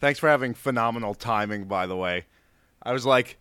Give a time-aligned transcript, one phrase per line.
[0.00, 2.24] Thanks for having phenomenal timing, by the way.
[2.82, 3.36] I was like,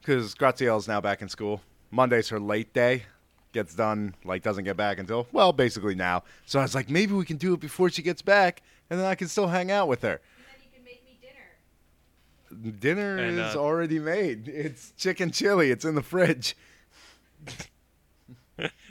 [0.00, 1.60] because Grazielle's now back in school.
[1.90, 3.04] Monday's her late day.
[3.52, 6.24] Gets done, like, doesn't get back until, well, basically now.
[6.46, 9.06] So I was like, maybe we can do it before she gets back, and then
[9.06, 10.20] I can still hang out with her.
[10.36, 12.78] And then you can make me dinner.
[12.80, 14.48] Dinner And, is uh, already made.
[14.48, 15.70] It's chicken chili.
[15.70, 16.56] It's in the fridge.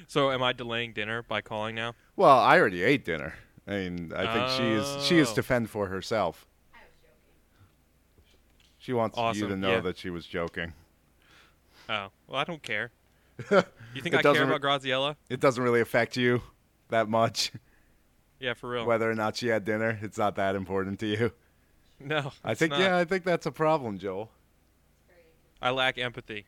[0.08, 1.96] So am I delaying dinner by calling now?
[2.18, 3.36] Well, I already ate dinner.
[3.66, 5.36] I mean, I think she is she is Oh.
[5.36, 6.46] to fend for herself.
[8.90, 9.14] I was joking.
[9.14, 9.80] She wants you to know yeah.
[9.82, 10.74] that she was joking.
[11.90, 12.92] Oh, well, I don't care.
[13.96, 15.16] You think I care about Graziella?
[15.30, 16.42] It doesn't really affect you
[16.90, 17.52] that much
[18.40, 18.86] Yeah, for real.
[18.88, 20.00] whether or not she had dinner.
[20.02, 21.32] It's not that important to you.
[22.00, 22.80] no, I think not.
[22.80, 24.32] yeah, I think that's a problem, Joel.
[24.98, 25.58] It's very interesting.
[25.62, 26.46] I lack empathy.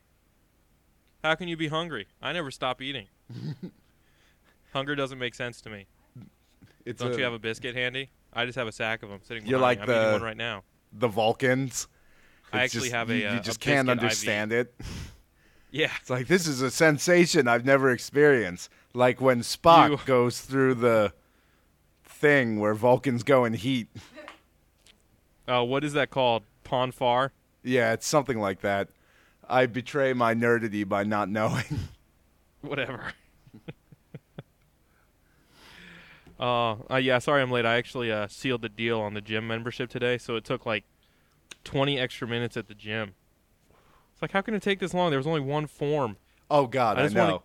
[1.24, 2.08] How can you be hungry?
[2.20, 3.08] I never stop eating.
[4.74, 5.86] Hunger doesn't make sense to me.
[6.84, 8.10] It's Don't a- you have a biscuit handy?
[8.34, 9.46] I just have a sack of them sitting.
[9.46, 9.86] You're like me.
[9.86, 10.63] The- one right now.
[10.91, 11.88] the Vulcans?
[12.55, 14.04] I actually just- have a, you, uh, you a just can't biscuit IV.
[14.04, 14.76] understand it.
[15.71, 18.70] Yeah, It's like this is a sensation I've never experienced.
[18.93, 21.12] Like when Spock You- goes through the
[22.05, 23.90] thing where Vulcans go in heat.
[25.49, 26.43] uh, what is that called?
[26.63, 27.34] Pon farr?
[27.62, 28.87] Yeah, it's something like that.
[29.49, 31.65] I betray my nerdity by not knowing.
[32.62, 33.12] Whatever.
[36.40, 37.65] uh, uh, yeah, sorry I'm late.
[37.65, 40.84] I actually uh, sealed the deal on the gym membership today, so it took like
[41.66, 43.13] 20 extra minutes at the gym.
[44.13, 45.10] It's like, how can it take this long?
[45.10, 46.16] There was only one form.
[46.49, 47.44] Oh God, I I, just wanna- know.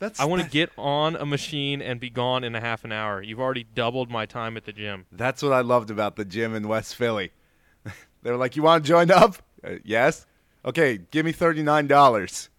[0.00, 2.90] That's I want to get on a machine and be gone in a half an
[2.90, 3.22] hour.
[3.22, 5.06] You've already doubled my time at the gym.
[5.12, 7.30] That's what I loved about the gym in West Philly.
[8.22, 10.26] they were like, "You want to join up?" Uh, yes.
[10.64, 12.50] Okay, give me thirty nine dollars.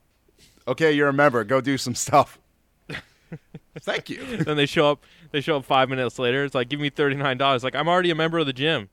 [0.66, 1.44] Okay, you're a member.
[1.44, 2.40] Go do some stuff.
[3.82, 4.38] Thank you.
[4.38, 5.04] then they show up.
[5.32, 6.46] They show up five minutes later.
[6.46, 7.66] It's like, give me thirty nine dollars.
[7.66, 8.90] Like, I'm already a member of the gym.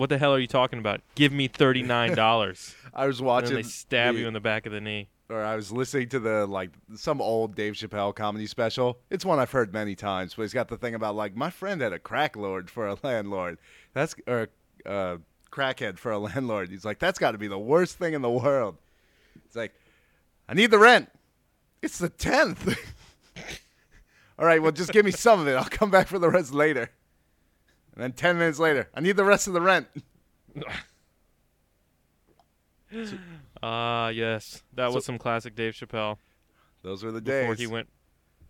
[0.00, 1.02] What the hell are you talking about?
[1.14, 2.74] Give me thirty nine dollars.
[2.94, 3.56] I was watching.
[3.56, 5.10] they stab the- you in the back of the knee.
[5.28, 8.98] or I was listening to the like some old Dave Chappelle comedy special.
[9.10, 11.82] It's one I've heard many times, but he's got the thing about like my friend
[11.82, 13.58] had a crack lord for a landlord.
[13.92, 14.48] That's or
[14.86, 15.18] uh,
[15.52, 16.70] crackhead for a landlord.
[16.70, 18.78] He's like, that's got to be the worst thing in the world.
[19.44, 19.74] It's like,
[20.48, 21.10] I need the rent.
[21.82, 22.74] It's the tenth.
[24.38, 25.52] All right, well, just give me some of it.
[25.56, 26.90] I'll come back for the rest later.
[28.00, 29.86] And then ten minutes later, I need the rest of the rent.
[33.62, 36.16] Ah, yes, that So- was some classic Dave Chappelle.
[36.82, 37.42] Those were the days.
[37.42, 37.88] Before he went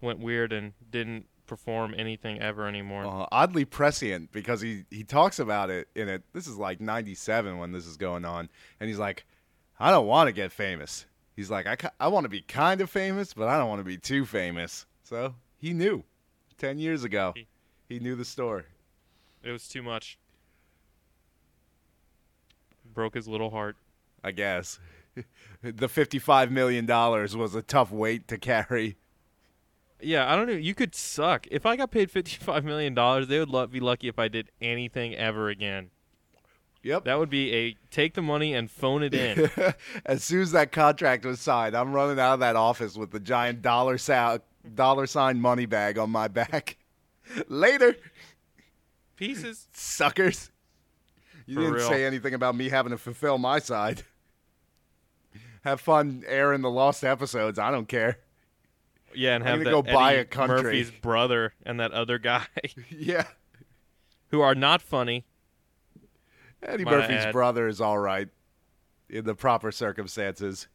[0.01, 3.05] went weird and didn't perform anything ever anymore.
[3.05, 6.23] uh, oddly prescient because he he talks about it in it.
[6.33, 9.27] This is like '97 when this is going on, and he's like,
[9.81, 12.81] "I don't want to get famous." He's like, "I ki- I want to be kind
[12.81, 16.05] of famous, but I don't want to be too famous." So he knew,
[16.57, 17.49] ten years ago, He-
[17.89, 18.65] he knew the story.
[19.43, 20.19] It was too much.
[22.85, 23.77] Broke his little heart.
[24.23, 24.79] I guess
[25.63, 28.97] the fifty-five million dollars was a tough weight to carry.
[30.03, 30.55] Yeah, I don't know.
[30.55, 31.47] You could suck.
[31.51, 34.51] If I got paid fifty-five million dollars, they would lo- be lucky if I did
[34.61, 35.91] anything ever again.
[36.83, 37.05] Yep.
[37.05, 39.51] That would be a take the money and phone it in.
[40.07, 43.21] as soon as that contract was signed, I'm running out of that office with the
[43.21, 44.39] giant dollar sa-
[44.75, 46.79] dollar sign money bag on my back.
[47.49, 47.97] Later,
[49.21, 49.69] Pieces.
[49.73, 50.51] suckers.
[51.47, 51.89] You For didn't real.
[51.89, 54.03] say anything about me having to fulfill my side.
[55.63, 57.59] Have fun airing the lost episodes.
[57.59, 58.19] I don't care.
[59.15, 60.63] Yeah, and I'm have that go buy a country.
[60.63, 62.47] Murphy's brother and that other guy
[62.91, 63.27] yeah.
[64.29, 65.27] who are not funny.
[66.63, 67.33] Eddie Might Murphy's add.
[67.33, 68.29] brother is all right
[69.11, 70.69] in the proper circumstances.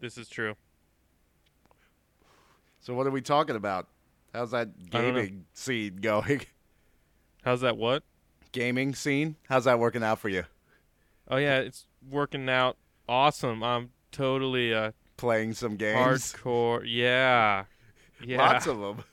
[0.00, 0.54] This is true.
[2.80, 3.88] So what are we talking about?
[4.32, 6.42] How's that gaming scene going?
[7.44, 7.76] How's that?
[7.76, 8.02] What?
[8.54, 9.34] gaming scene?
[9.48, 10.44] How's that working out for you?
[11.28, 12.78] Oh yeah, it's working out
[13.08, 13.62] awesome.
[13.62, 16.32] I'm totally uh, Playing some games?
[16.32, 16.84] hardcore.
[16.86, 17.64] Yeah,
[18.24, 18.38] yeah.
[18.38, 19.04] Lots of them.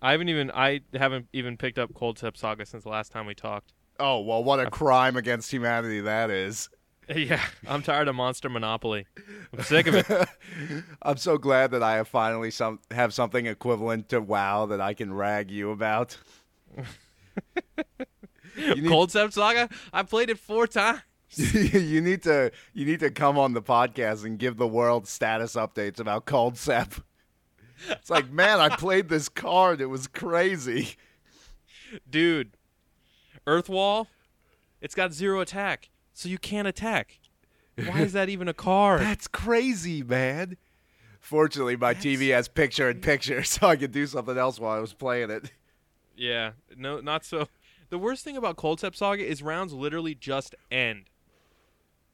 [0.00, 3.34] I haven't even I haven't even picked up Culdcept Saga since the last time we
[3.34, 3.72] talked.
[4.00, 6.70] Oh, well, what a crime against humanity that is.
[7.14, 9.06] yeah, I'm tired of Monster Monopoly.
[9.52, 10.28] I'm sick of it.
[11.02, 14.94] I'm so glad that I have finally some have something equivalent to WoW that I
[14.94, 16.16] can rag you about.
[18.56, 19.68] you, need, Culdcept Saga.
[19.92, 21.02] I played it four times.
[21.36, 25.56] you need to you need to come on the podcast and give the world status
[25.56, 27.02] updates about Culdcept.
[27.90, 29.80] It's like, man, I played this card.
[29.80, 30.96] It was crazy.
[32.08, 32.56] Dude,
[33.46, 34.06] Earthwall,
[34.80, 37.20] it's got zero attack, so you can't attack.
[37.76, 39.00] Why is that even a card?
[39.02, 40.56] That's crazy, man.
[41.20, 44.80] Fortunately, my TV has picture in picture, so I could do something else while I
[44.80, 45.50] was playing it.
[46.18, 47.48] Yeah, no, not so,
[47.90, 51.04] The worst thing about Culdcept Saga is rounds literally just end.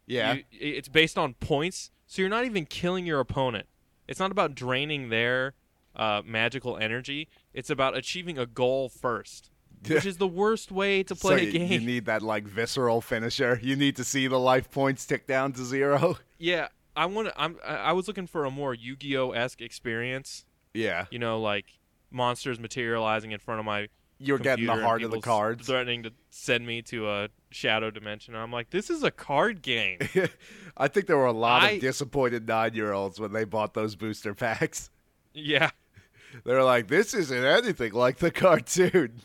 [0.07, 0.35] Yeah.
[0.35, 3.67] You- it's based on points, so you're not even killing your opponent.
[4.07, 5.55] It's not about draining their
[5.97, 7.29] uh, magical energy.
[7.53, 9.51] It's about achieving a goal first,
[9.89, 11.73] which is the worst way to play so a game.
[11.73, 13.59] You need that like visceral finisher.
[13.63, 16.19] You need to see the life points tick down to zero.
[16.39, 17.29] yeah, I want.
[17.37, 17.57] I'm.
[17.67, 20.45] I I was looking for a more Yu-Gi-Oh esque experience.
[20.75, 21.07] Yeah.
[21.11, 21.67] You know, like
[22.15, 23.89] monsters materializing in front of my.
[24.19, 25.67] You're getting the heart of the people cards.
[25.67, 28.35] threatening to send me to a shadow dimension.
[28.37, 29.99] I'm like, this is a card game.
[30.77, 33.75] I think there were a lot I- of disappointed nine year olds when they bought
[33.75, 34.89] those booster packs.
[35.35, 35.71] yeah,
[36.45, 39.21] They were like, this isn't anything like the cartoon.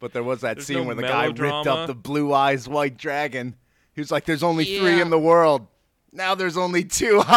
[0.00, 2.68] But there was that There's scene no where the guy ripped up the blue eyes
[2.68, 3.54] white dragon.
[3.94, 5.66] He was like, there's only three in the world.
[6.14, 7.20] Now there's only two.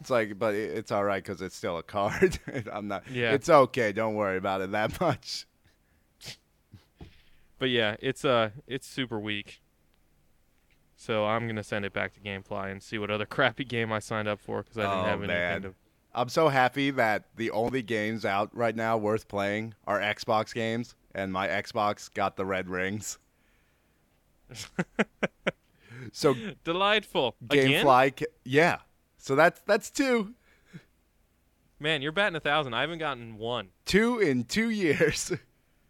[0.00, 2.38] It's like, but it's all right because it's still a card.
[2.72, 3.04] I'm not.
[3.12, 3.32] Yeah.
[3.32, 3.92] It's okay.
[3.92, 5.46] Don't worry about it that much.
[7.58, 9.60] but yeah, it's uh, it's super weak.
[10.96, 13.98] So I'm gonna send it back to GameFly and see what other crappy game I
[13.98, 15.62] signed up for because I didn't Oh, have anything man.
[15.62, 15.74] to.
[16.14, 20.94] I'm so happy that the only games out right now worth playing are Xbox games,
[21.14, 23.18] and my Xbox got the red rings.
[26.12, 26.34] So
[26.64, 27.34] Delightful.
[27.50, 27.84] Again?
[27.84, 28.78] GameFly, ca- yeah.
[29.18, 30.34] So that's that's two,
[31.80, 32.74] Man, you're batting a thousand.
[32.74, 33.68] I haven't gotten one.
[33.84, 35.32] two in two years.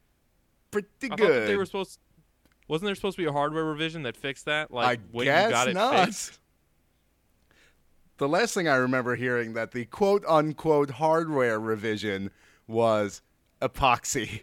[0.70, 1.48] Pretty I good.
[1.48, 1.98] they were supposed.
[2.68, 4.70] Wasn't there supposed to be a hardware revision that fixed that?
[4.70, 6.04] Like I when guess you got it not.
[6.06, 6.38] fixed?
[8.18, 12.30] The last thing I remember hearing that the quote unquote hardware revision
[12.66, 13.22] was
[13.62, 14.42] epoxy.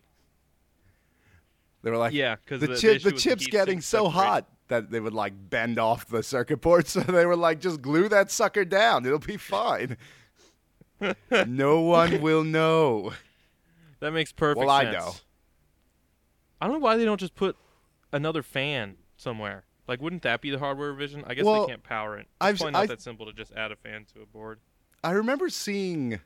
[1.83, 4.90] They were like, Yeah, because the the, chip, issue the chip's getting so hot that
[4.92, 6.88] they would like bend off the circuit board.
[6.96, 9.06] So they were like, just glue that sucker down.
[9.06, 9.98] It'll be fine.
[11.48, 13.14] no one will know.
[14.00, 15.14] That makes perfect Well, I know.
[16.62, 17.56] I don't know why they don't just put
[18.12, 19.64] another fan somewhere.
[19.88, 21.24] Like, wouldn't that be the hardware revision?
[21.28, 22.22] I guess Well, they can't power it.
[22.22, 24.60] It's I've- probably not I- that simple to just add a fan to a board.
[25.04, 26.20] I remember seeing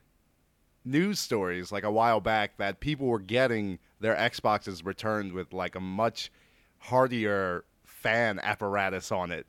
[0.85, 5.75] news stories like a while back that people were getting their Xboxes returned with like
[5.75, 6.31] a much
[6.77, 7.65] hardier
[8.01, 9.45] fan apparatus on it.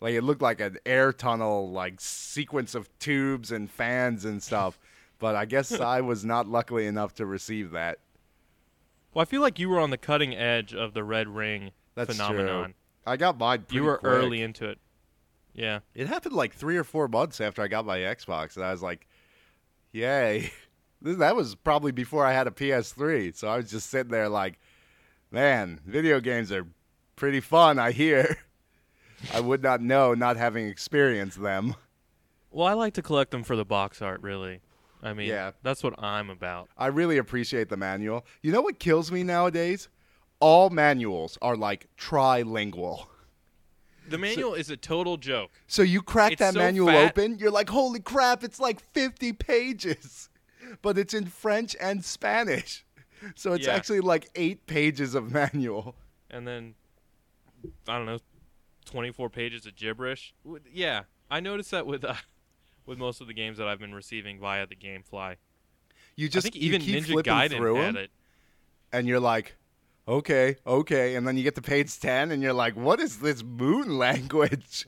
[0.00, 4.78] Like it looked like an air tunnel, like sequence of tubes and fans and stuff.
[5.18, 7.98] But I guess I was not lucky enough to receive that.
[9.14, 12.12] Well, I feel like you were on the cutting edge of the red ring That's
[12.12, 12.64] phenomenon.
[12.64, 12.74] true.
[13.06, 13.64] I got mine.
[13.70, 14.12] You were quick.
[14.12, 14.78] early into it.
[15.54, 15.78] Yeah.
[15.94, 18.82] It happened like three or four months after I got my Xbox, and I was
[18.82, 19.06] like,
[19.92, 20.52] "Yay!"
[21.02, 24.58] That was probably before I had a PS3, so I was just sitting there like,
[25.30, 26.66] "Man, video games are
[27.16, 28.36] pretty fun." I hear.
[29.32, 31.74] I would not know, not having experienced them.
[32.50, 34.60] Well, I like to collect them for the box art, really.
[35.02, 35.52] I mean, Yeah.
[35.62, 36.68] that's what I'm about.
[36.76, 38.24] I really appreciate the manual.
[38.42, 39.88] You know what kills me nowadays?
[40.40, 43.06] All manuals are like trilingual.
[44.08, 45.50] The manual is a total joke.
[45.66, 47.10] So you crack It's that so manual fat.
[47.10, 50.28] open, you're like, holy crap, it's like 50 pages.
[50.82, 52.84] But it's in French and Spanish.
[53.36, 53.74] So it's Yeah.
[53.74, 55.94] actually like eight pages of manual.
[56.30, 56.74] And then,
[57.88, 58.18] I don't know,
[58.86, 60.34] 24 pages of gibberish.
[60.72, 62.14] Yeah, I noticed that with uh,
[62.86, 65.36] with most of the games that I've been receiving via the GameFly.
[66.16, 68.10] You just I think you even keep Ninja flipping Gaiden through had 'em, it.
[68.92, 69.54] and you're like,
[70.08, 71.14] okay, okay.
[71.16, 74.86] And then you get to page 10 and you're like, what is this moon language?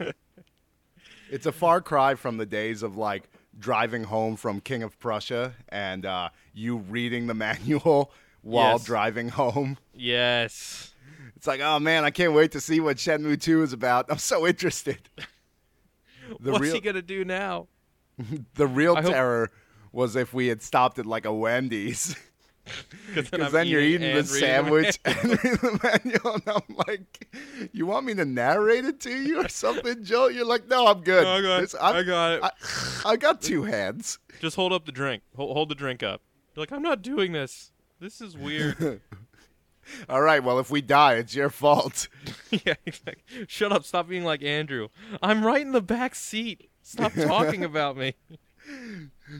[1.30, 3.28] it's a far cry from the days of like
[3.58, 8.10] driving home from King of Prussia and uh, you reading the manual
[8.42, 8.84] while Yes.
[8.84, 9.78] driving home.
[9.94, 10.92] Yes.
[11.46, 14.06] It's like, oh man, I can't wait to see what Shenmue 2 is about.
[14.10, 14.98] I'm so interested.
[16.40, 17.68] The What's real, he gonna do now?
[18.54, 19.52] the real I hope- terror
[19.92, 22.16] was if we had stopped at like a Wendy's.
[23.06, 27.28] Because Because then you're eating the sandwich and reading the manual, and I'm like,
[27.72, 31.02] "You want me to narrate it to you or something, Joe?" You're like, "No, I'm
[31.02, 31.22] good.
[31.22, 31.60] No, I got.
[31.60, 32.42] This- I'm- I got it.
[32.42, 32.50] I,
[33.12, 35.22] I got two hands." Just hold up the drink.
[35.36, 36.22] Hold, hold the drink up.
[36.56, 37.70] You're like, I'm not doing this.
[38.00, 39.00] This is weird.
[40.08, 42.08] All right, well, if we die, it's your fault.
[42.50, 43.44] yeah, exactly.
[43.48, 43.84] Shut up.
[43.84, 44.88] Stop being like Andrew.
[45.22, 46.68] I'm right in the back seat.
[46.82, 48.14] Stop talking about me.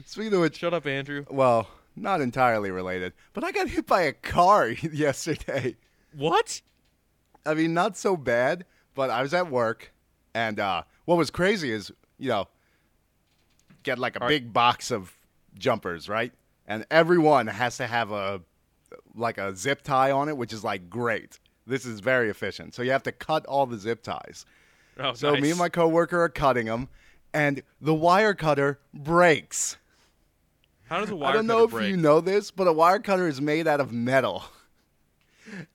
[0.05, 1.25] Speaking of which, Shut up, Andrew.
[1.29, 5.75] well, not entirely related, but I got hit by a car yesterday.
[6.15, 6.61] What?
[7.45, 9.91] I mean, not so bad, but I was at work,
[10.33, 12.47] and uh, what was crazy is, you know,
[13.83, 15.13] get like a Are- big box of
[15.57, 16.31] jumpers, right?
[16.67, 18.41] And everyone has to have a
[19.15, 21.39] like a zip tie on it, which is like great.
[21.65, 22.73] This is very efficient.
[22.73, 24.45] So you have to cut all the zip ties.
[24.99, 26.87] Oh, So me and my coworker are cutting them,
[27.33, 29.77] and the wire cutter breaks.
[30.89, 31.89] How does a wire I don't know if break?
[31.89, 34.43] you know this, but a wire cutter is made out of metal.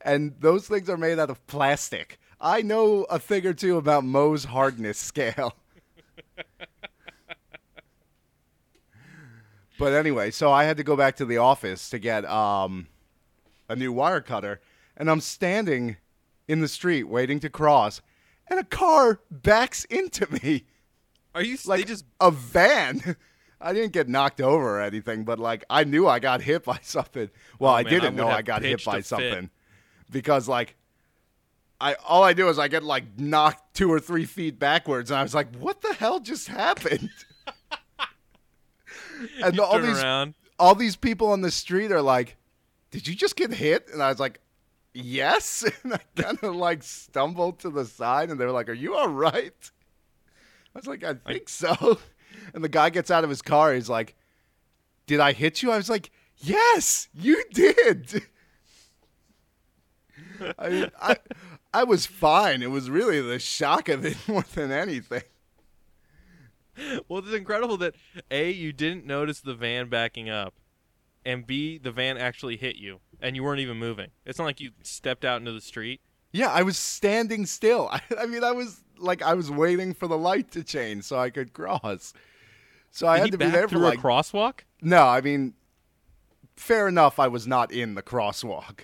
[0.03, 2.21] And those things are made out of plastic.
[2.39, 5.55] I know a thing or two about Mohs hardness scale.
[9.79, 12.87] but anyway, so I had to go back to the office to get um,
[13.73, 14.61] a new wire cutter,
[14.97, 15.97] and I'm standing
[16.47, 18.03] in the street waiting to cross,
[18.49, 20.65] and a car backs into me
[21.35, 23.17] Are you like just a van.
[23.65, 26.79] I didn't get knocked over or anything, but like I knew I got hit by
[26.83, 27.31] something.
[27.59, 29.07] Well, Oh, I man, didn't would know I got hit by fit.
[29.07, 29.51] something
[30.11, 30.75] because like
[31.81, 35.19] I all I do is I get like knocked two or three feet backwards, and
[35.19, 37.09] I was like, "What the hell just happened?"
[39.43, 40.35] and all these around?
[40.59, 42.37] all these people on the street are like,
[42.93, 44.41] "Did you just get hit?" And I was like,
[44.95, 48.73] "Yes." And I kind of like stumbled to the side, and they were like, "Are
[48.75, 49.71] you all right?"
[50.75, 51.99] I was like, "I think so."
[52.55, 53.75] And the guy gets out of his car.
[53.75, 54.15] He's like,
[55.07, 58.23] "Did I hit you?" I was like, "Yes, you did."
[60.59, 61.17] I mean, I
[61.75, 62.63] I was fine.
[62.63, 65.23] It was really the shock of it more than anything.
[67.09, 67.95] Well, it's incredible that
[68.31, 70.55] A, you didn't notice the van backing up,
[71.25, 74.09] and B, the van actually hit you, and you weren't even moving.
[74.25, 76.01] It's not like you stepped out into the street.
[76.33, 77.89] Yeah, I was standing still.
[77.93, 81.19] I, I mean, I was like, I was waiting for the light to change so
[81.19, 82.13] I could cross.
[82.91, 83.99] So I had to be there for through like.
[83.99, 84.61] a crosswalk?
[84.81, 85.55] no, I mean,
[86.57, 87.19] fair enough.
[87.19, 88.81] I was not in the crosswalk,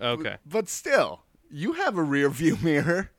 [0.00, 0.36] Okay.
[0.46, 3.10] but still, you have a rear view mirror.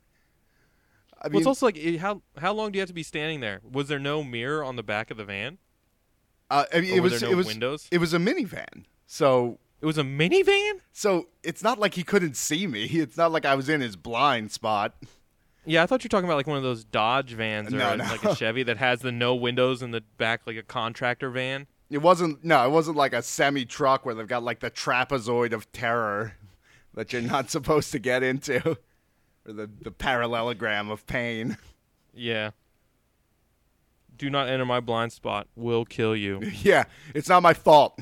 [1.22, 3.60] I Well, it's also like how how long do you have to be standing there?
[3.70, 5.58] Was there no mirror on the back of the van?
[6.50, 7.88] Uh, I mean Or it was there it was windows?
[7.91, 8.86] it was a minivan.
[9.08, 10.79] So It was a minivan.
[10.91, 12.84] so it's not like he couldn't see me.
[12.91, 14.96] It's not like I was in his blind spot.
[15.65, 17.91] Yeah, I thought you were talking about like one of those Dodge vans or No,
[17.94, 18.03] a- no.
[18.06, 21.68] like a Chevy that has the no windows in the back, like a contractor van.
[21.89, 25.53] It wasn't no, it wasn't like a semi truck where they've got like the trapezoid
[25.53, 26.34] of terror
[26.94, 28.77] that you're not supposed to get into.
[29.46, 31.58] Or the, the parallelogram of pain.
[32.13, 32.51] Yeah.
[34.20, 35.48] Do not enter my blind spot.
[35.56, 36.42] Will kill you.
[36.62, 36.84] yeah,
[37.16, 38.00] it's not my fault.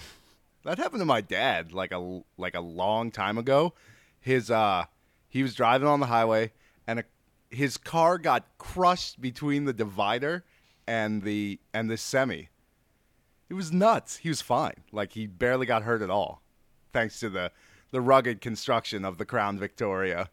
[0.65, 3.73] That happened to my dad like a like a long time ago.
[4.19, 4.85] His uh
[5.29, 6.51] he was driving on the highway
[6.85, 7.03] and a,
[7.49, 10.43] his car got crushed between the divider
[10.85, 12.49] and the and the semi.
[13.49, 14.17] It was nuts.
[14.17, 14.83] He was fine.
[14.91, 16.41] Like he barely got hurt at all
[16.91, 17.51] thanks to the
[17.91, 20.29] the rugged construction of the Crown Victoria.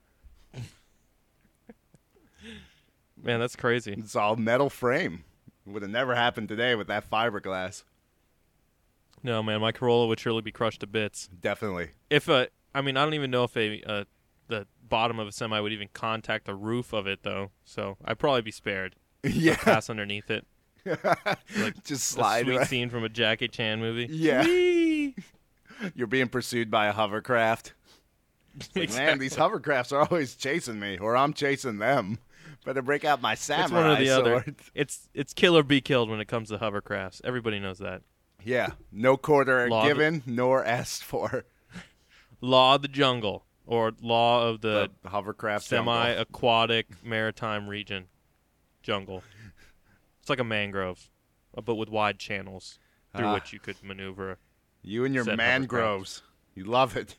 [3.22, 3.94] Man, that's crazy.
[3.96, 5.24] It's all metal frame.
[5.66, 7.84] Would have never happened today with that fiberglass.
[9.22, 11.28] No, man, my Corolla would surely be crushed to bits.
[11.40, 11.90] Definitely.
[12.10, 14.04] If a, I mean, I don't even know if a, uh,
[14.48, 17.50] the bottom of a semi would even contact the roof of it though.
[17.64, 18.96] So I'd probably be spared.
[19.24, 19.56] yeah.
[19.56, 20.46] Pass underneath it.
[20.84, 22.66] like Just A slide sweet right.
[22.66, 24.06] scene from a Jackie Chan movie.
[24.10, 24.44] Yeah.
[24.44, 25.14] Whee!
[25.94, 27.72] You're being pursued by a hovercraft.
[28.76, 32.18] Like, Man, these hovercrafts are always chasing me, or I'm chasing them.
[32.64, 34.44] Better break out my samurai It's one or the other.
[34.74, 37.20] It's it's kill or be killed when it comes to hovercrafts.
[37.24, 38.02] Everybody knows that.
[38.42, 41.44] Yeah, no quarter Law given nor asked for.
[42.40, 48.08] Law of the jungle or law of the, The hovercraft semi-aquatic maritime region
[48.82, 49.22] jungle.
[50.20, 51.08] It's like a mangrove,
[51.56, 52.78] uh, but with wide channels
[53.16, 53.34] through Ah.
[53.34, 54.36] which you could maneuver.
[54.82, 56.22] You and your mangroves.
[56.54, 57.16] You love it.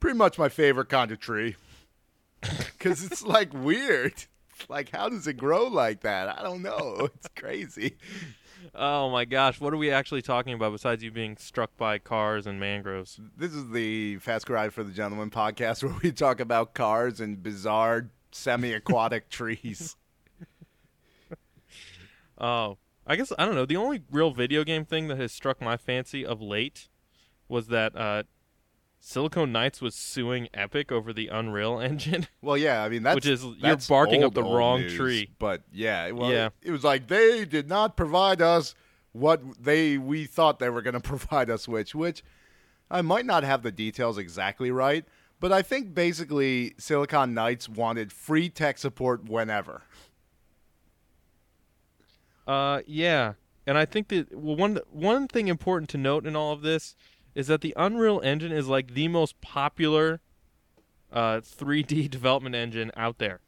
[0.00, 1.56] Pretty much my favorite kind of tree.
[2.42, 4.26] Because it's like weird.
[4.68, 6.28] Like, how does it grow like that?
[6.38, 7.08] I don't know.
[7.14, 7.96] It's crazy.
[8.74, 12.46] Oh my gosh, what are we actually talking about besides you being struck by cars
[12.46, 13.20] and mangroves?
[13.36, 17.42] This is the Fast Ride for the Gentleman podcast where we talk about cars and
[17.42, 19.96] bizarre semi aquatic trees.
[22.38, 23.66] Oh, I guess I don't know.
[23.66, 26.88] The only real video game thing that has struck my fancy of late
[27.48, 28.24] was that uh,
[29.08, 32.26] Silicon Knights was suing Epic over the Unreal Engine.
[32.42, 35.30] Well, yeah, I mean that's Which is- you're that's barking up the wrong news, tree.
[35.38, 36.48] But yeah, well, Yeah.
[36.60, 38.74] it was like they did not provide us
[39.12, 42.24] what they we thought they were going to provide us, which which
[42.90, 45.04] I might not have the details exactly right,
[45.38, 49.82] but I think basically Silicon Knights wanted free tech support whenever.
[52.44, 53.34] Uh, yeah,
[53.68, 56.96] and I think that well, one one thing important to note in all of this
[57.36, 60.20] is that the Unreal Engine is like the most popular
[61.12, 63.40] uh 3D development engine out there.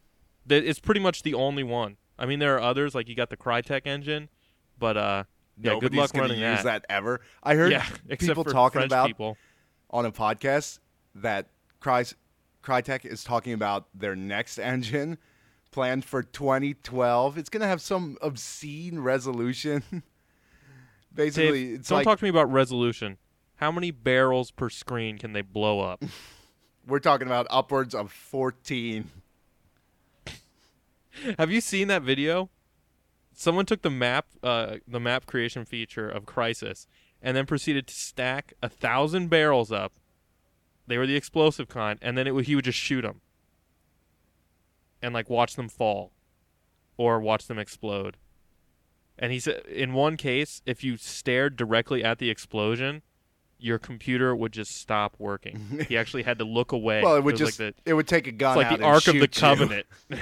[0.47, 1.97] That it's pretty much the only one.
[2.19, 4.29] I mean, there are others like you got the Crytek engine,
[4.79, 5.25] but uh,
[5.61, 6.83] yeah, Nobody's good luck gonna running use that.
[6.83, 6.87] that.
[6.89, 7.21] ever.
[7.43, 7.87] I heard yeah,
[8.19, 9.37] people talking French about people.
[9.91, 10.81] on a podcast
[11.15, 11.49] that
[11.81, 12.05] Cry,
[12.63, 15.19] Crytek is talking about their next engine
[15.71, 17.39] planned for 2012.
[17.39, 19.83] It's going to have some obscene resolution.
[21.15, 23.17] Basically, Dave, it's don't like talk to me about resolution.
[23.59, 26.05] How many barrels per screen can they blow up?
[26.87, 29.11] we're talking about upwards of 14.
[31.39, 32.49] Have you seen that video?
[33.35, 36.87] Someone took the map, uh, the map creation feature of Crysis,
[37.21, 39.93] and then proceeded to stack a thousand barrels up.
[40.87, 43.21] They were the explosive kind, and then it would, he would just shoot them,
[45.03, 46.13] and like watch them fall,
[46.97, 48.17] or watch them explode.
[49.19, 53.03] And he said, in one case, if you stared directly at the explosion,
[53.59, 55.85] your computer would just stop working.
[55.89, 57.03] he actually had to look away.
[57.03, 59.07] Well, it would just like the, it would take a gun it's like the Ark
[59.09, 59.29] of the.
[59.29, 59.87] Covenant.
[60.09, 60.21] Like-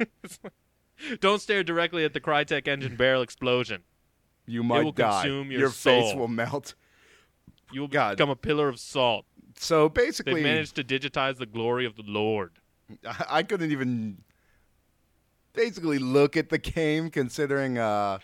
[1.20, 3.82] Don't stare directly at the Crytek engine barrel explosion.
[4.46, 5.22] You might it will die.
[5.22, 6.18] consume your face soul.
[6.18, 6.74] will melt.
[7.70, 8.16] You will God.
[8.16, 9.26] become a pillar of salt.
[9.58, 12.52] So basically, They've managed to digitize the glory of the Lord.
[13.04, 14.18] I I couldn't even
[15.52, 18.18] basically look at the game considering uh,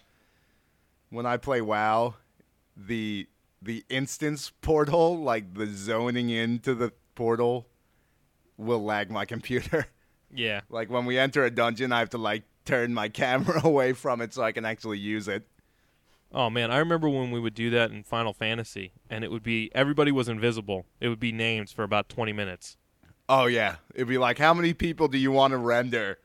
[1.10, 2.14] when I play WoW,
[2.76, 3.28] the
[3.64, 7.66] the instance portal, like the zoning into the portal,
[8.56, 9.86] will lag my computer.
[10.36, 10.62] Yeah.
[10.68, 14.20] like when we enter a dungeon, I have to like turn my camera away from
[14.20, 15.46] it so I can actually use it.
[16.32, 19.44] Oh man, I remember when we would do that in Final Fantasy, and it would
[19.44, 20.84] be everybody was invisible.
[21.00, 22.76] It would be names for about twenty minutes.
[23.28, 26.18] Oh yeah, it'd be like, how many people do you want to render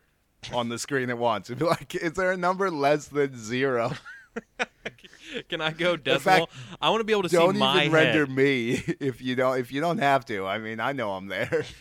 [0.52, 1.50] on the screen at once?
[1.50, 3.92] It'd be like, is there a number less than zero?
[5.50, 6.48] Can I go decimal?
[6.48, 8.16] fact, I want to be able to don't see my even head.
[8.16, 10.46] render me if you don't if you don't have to.
[10.46, 11.66] I mean, I know I'm there.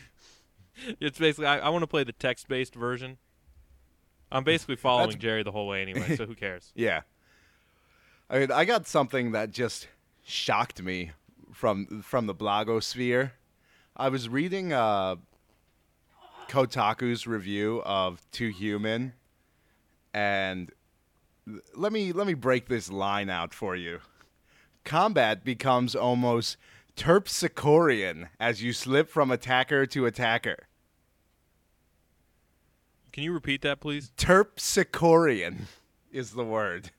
[1.01, 3.19] It's basically I, I want to play the text-based version.
[4.31, 6.73] I'm basically following That's- Jerry the whole way anyway, so who cares?
[6.77, 7.01] yeah.
[8.31, 9.89] I mean, I got something that just
[10.23, 11.11] shocked me
[11.53, 13.33] from from the blogosphere.
[13.97, 15.17] I was reading uh,
[16.49, 19.15] Kotaku's review of Too Human,
[20.15, 20.71] and
[21.75, 24.01] let me let me break this line out for you.
[24.85, 26.57] Combat becomes almost
[26.97, 30.67] terpsichorean as you slip from attacker to attacker.
[33.13, 34.13] Can you repeat that, please?
[34.17, 35.63] Terpsichorean
[36.13, 36.91] is the word.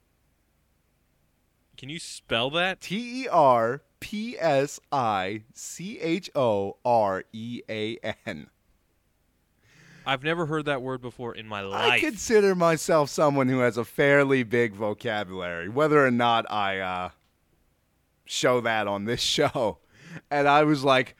[1.77, 2.81] Can you spell that?
[2.81, 8.49] T E R P S I C H O R E A N.
[10.05, 11.91] I've never heard that word before in my life.
[11.91, 17.09] I consider myself someone who has a fairly big vocabulary, whether or not I uh,
[18.25, 19.79] show that on this show.
[20.31, 21.15] And I was like,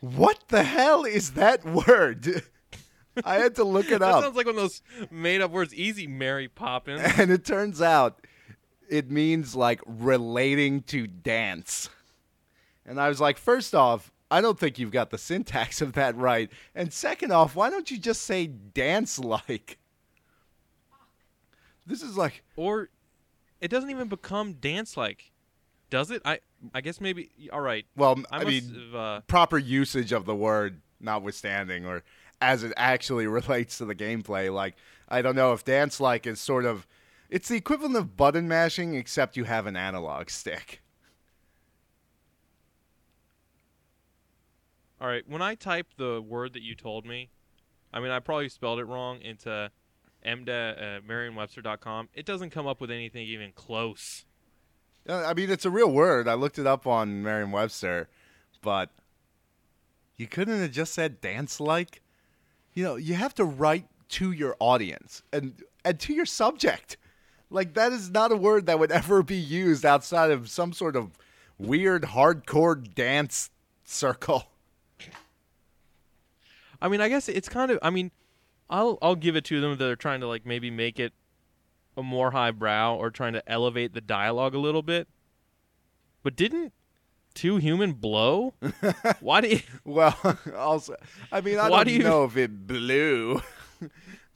[0.00, 2.42] what the hell is that word?
[3.24, 4.00] I had to look it up.
[4.00, 4.22] that up.
[4.22, 5.74] sounds like one of those made-up words.
[5.74, 7.00] Easy, Mary Poppins.
[7.18, 8.20] and it turns out
[8.88, 11.88] it means like relating to dance.
[12.86, 16.16] And I was like, first off, I don't think you've got the syntax of that
[16.16, 16.50] right.
[16.74, 19.78] And second off, why don't you just say dance like?
[21.86, 22.90] This is like, or
[23.60, 25.32] it doesn't even become dance-like,
[25.90, 26.20] does it?
[26.24, 26.40] I
[26.74, 27.30] I guess maybe.
[27.52, 27.86] All right.
[27.96, 32.04] well, I, I, mean, have, uh, proper usage of the word notwithstanding, or
[32.42, 34.52] as it actually relates to the gameplay.
[34.52, 34.76] Like,
[35.08, 36.86] I don't know if dance like is sort of.
[37.30, 40.80] It's the equivalent of button mashing, except you have an analog stick.
[45.00, 45.22] All right.
[45.28, 47.30] When I typed the word that you told me,
[47.92, 49.70] I mean, I probably spelled it wrong into
[50.26, 52.08] mda uh, merriam-webster.com.
[52.14, 54.24] It doesn't come up with anything even close.
[55.08, 56.28] Uh, I mean, it's a real word.
[56.28, 58.08] I looked it up on Merriam-Webster,
[58.60, 58.90] but
[60.16, 62.02] you couldn't have just said dance like.
[62.74, 66.96] You know, you have to write to your audience and and to your subject.
[67.50, 70.96] Like that is not a word that would ever be used outside of some sort
[70.96, 71.16] of
[71.56, 73.50] weird hardcore dance
[73.84, 74.44] circle.
[76.80, 77.78] I mean, I guess it's kind of.
[77.82, 78.10] I mean,
[78.70, 81.12] I'll I'll give it to them that they're trying to like maybe make it
[81.96, 85.08] a more highbrow or trying to elevate the dialogue a little bit.
[86.22, 86.72] But didn't
[87.34, 88.54] Too Human blow?
[89.20, 89.60] Why do you?
[89.84, 90.16] Well,
[90.56, 90.94] also,
[91.32, 93.40] I mean, I Why don't do you- know if it blew,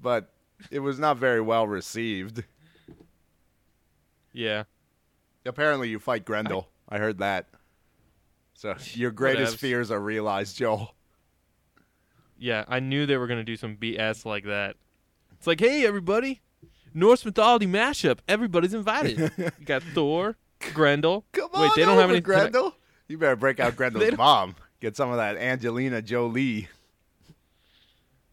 [0.00, 0.32] but
[0.70, 2.42] it was not very well received.
[4.32, 4.64] Yeah,
[5.44, 6.68] Apparently, you fight Grendel.
[6.88, 7.48] I, heard that.
[8.54, 9.60] So your greatest Whatevs.
[9.60, 10.94] fears are realized, Joel.
[12.42, 12.64] Yeah.
[12.68, 14.76] I knew they were gonna do some BS like that.
[15.32, 16.40] It's like, hey, everybody,
[16.94, 18.18] Norse mythology mashup.
[18.28, 19.32] Everybody's invited.
[19.38, 20.36] you got Thor,
[20.74, 21.24] Grendel.
[21.32, 22.74] Come on, Wait, they don't have any Grendel.
[23.08, 24.56] You better break out Grendel's mom.
[24.80, 26.68] Get some of that Angelina Jolie.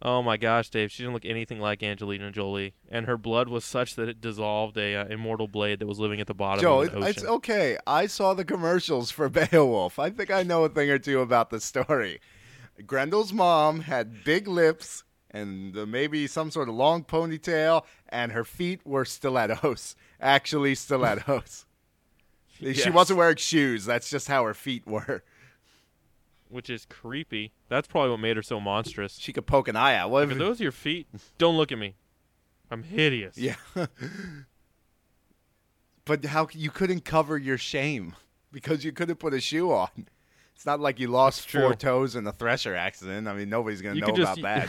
[0.02, 0.92] Oh my gosh, Dave!
[0.92, 4.78] She didn't look anything like Angelina Jolie, and her blood was such that it dissolved
[4.78, 7.78] a uh, immortal blade that was living at the bottom Joe, of the it's okay.
[7.86, 10.00] I saw the commercials for Beowulf.
[10.00, 12.22] I think I know a thing or two about the story.
[12.86, 18.44] Grendel's mom had big lips and uh, maybe some sort of long ponytail, and her
[18.44, 19.96] feet were stilettos.
[20.20, 21.66] Actually, stilettos.
[22.62, 23.86] She wasn't wearing shoes.
[23.86, 25.24] That's just how her feet were.
[26.50, 27.54] which is creepy.
[27.70, 29.18] That's probably what made her so monstrous.
[29.18, 30.10] She could poke an eye out.
[30.10, 31.96] What If if, those are your feet, don't look at me.
[32.70, 33.38] I'm hideous.
[33.38, 33.56] yeah.
[36.04, 38.18] but how you couldn't cover your shame
[38.52, 40.10] because you couldn't put a shoe on.
[40.60, 41.76] It's not like you lost That's four true.
[41.78, 43.30] toes in a Thresher accident.
[43.30, 44.68] I mean, nobody's gonna You know about just- that.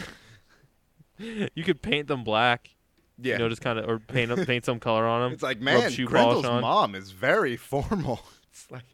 [1.56, 2.70] You could paint them black.
[3.18, 5.32] Yeah, You know, just kind of or paint paint some color on them.
[5.32, 8.20] it's like man, shoe Grendel's mom is very formal.
[8.52, 8.84] It's like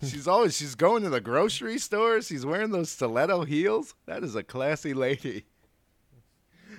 [0.00, 2.22] she's always she's going to the grocery store.
[2.22, 3.96] She's wearing those stiletto heels.
[4.06, 5.44] That is a classy lady.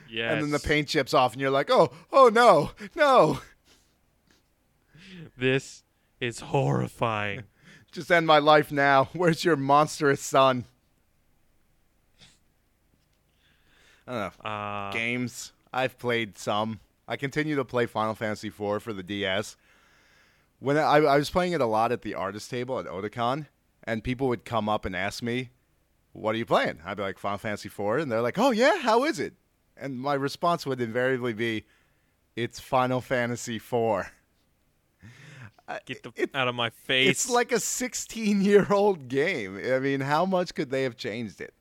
[0.09, 0.35] Yes.
[0.35, 3.41] And then the paint chips off, and you're like, oh, oh no, no.
[5.37, 5.83] This
[6.21, 7.43] is horrifying.
[7.95, 9.05] Just end my life now.
[9.13, 10.65] Where's your monstrous son?
[14.05, 14.49] I don't know.
[14.49, 15.53] Uh, Games.
[15.71, 16.81] I've played some.
[17.07, 19.55] I continue to play Final Fantasy IV for the DS.
[20.59, 23.47] When I, I was playing it a lot at the artist table at Otakon,
[23.85, 25.51] and people would come up and ask me,
[26.11, 28.77] "What are you playing?" I'd be like, "Final Fantasy IV," and they're like, "Oh yeah,
[28.79, 29.35] how is it?"
[29.77, 31.63] And my response would invariably be,
[32.35, 34.11] "It's Final Fantasy IV."
[35.85, 37.09] get the It- out of my face.
[37.09, 39.57] It's like a 16 year old game.
[39.57, 41.53] I mean, how much could they have changed it?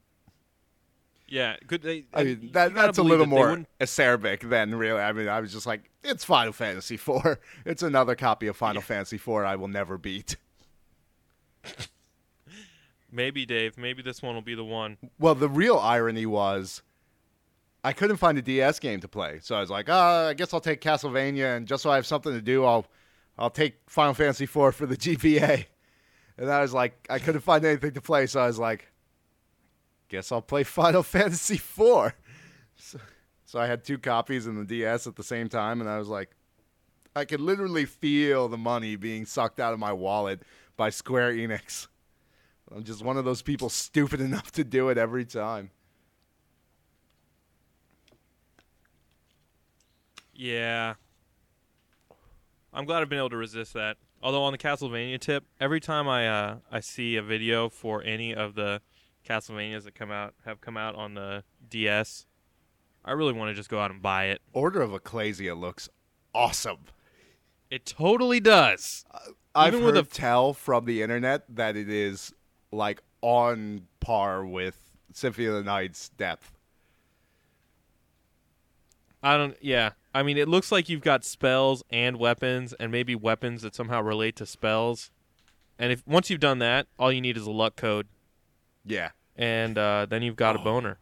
[1.27, 1.57] yeah.
[1.67, 2.05] Could they?
[2.15, 5.01] I mean, that, that's a little that more acerbic than really.
[5.01, 7.39] I mean, I was just like, it's Final Fantasy IV.
[7.65, 8.87] It's another copy of Final Yeah.
[8.87, 10.37] Fantasy IV I will never beat.
[13.11, 13.79] Maybe Dave.
[13.79, 14.97] Maybe this one will be the one.
[15.19, 16.83] Well, the real irony was
[17.85, 19.39] I couldn't find a DS game to play.
[19.43, 22.07] So I was like, uh, I guess I'll take Castlevania, and just so I have
[22.07, 22.87] something to do, I'll
[23.39, 25.67] I'll take Final Fantasy IV for the GBA.
[26.37, 28.89] And I was like, I couldn't find anything to play, so I was like,
[30.09, 32.15] guess I'll play Final Fantasy IV.
[32.77, 32.99] So,
[33.45, 36.09] so I had two copies in the DS at the same time, and I was
[36.09, 36.31] like,
[37.17, 40.43] I could literally feel the money being sucked out of my wallet
[40.77, 41.87] by Square Enix.
[42.75, 45.71] I'm just one of those people stupid enough to do it every time.
[50.33, 50.95] Yeah.
[52.75, 53.97] I'm glad I've been able to resist that.
[54.23, 58.35] Although on the Castlevania tip, every time I uh, I see a video for any
[58.35, 58.81] of the
[59.27, 62.27] Castlevanias that come out have come out on the DS,
[63.05, 64.43] I really want to just go out and buy it.
[64.53, 65.89] Order of Ecclesia looks
[66.35, 66.79] awesome.
[67.71, 69.05] It totally does.
[69.55, 72.33] I've Even with heard a- tell from the internet that it is
[72.73, 74.77] like on par with
[75.13, 76.51] Symphony of the Night's depth.
[79.23, 79.57] I don't.
[79.61, 83.75] Yeah, I mean, it looks like you've got spells and weapons, and maybe weapons that
[83.75, 85.11] somehow relate to spells.
[85.79, 88.07] And if once you've done that, all you need is a luck code,
[88.85, 90.65] Yeah, and uh, then you've got a Oh.
[90.65, 90.99] boner.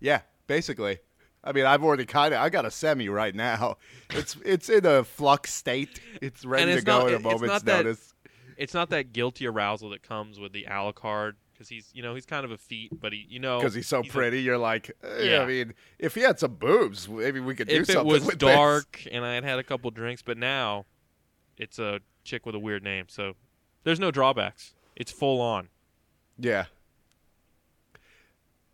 [0.00, 0.98] yeah, basically.
[1.44, 2.40] I mean, I've already kind of.
[2.40, 3.76] I got a semi right now.
[4.10, 6.00] It's it's in a flux state.
[6.20, 8.14] It's ready And to it's go not- at a it's moment's not that- notice.
[8.56, 12.24] It's not that guilty arousal that comes with the Alucard because he's, you know, he's
[12.24, 14.92] kind of a feat, but he, you know, Because he's so a- pretty, you're like,
[15.02, 15.42] eh, Yeah.
[15.42, 17.96] I mean, if he had some boobs, maybe we could do something.
[17.96, 18.54] if it was with this.
[18.54, 20.86] dark and I had had a couple drinks, but now
[21.56, 23.34] it's a chick with a weird name, so
[23.82, 24.72] there's no drawbacks.
[24.94, 25.68] It's full on.
[26.38, 26.66] Yeah.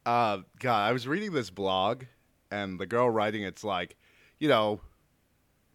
[0.04, 2.04] Uh, God, I was reading this blog,
[2.50, 3.96] and the girl writing it's like,
[4.38, 4.80] you know,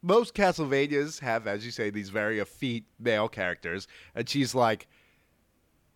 [0.04, 4.88] most Castlevanias have, as you say, these very effete male characters, and she's like,